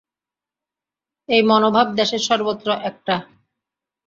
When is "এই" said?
1.29-1.41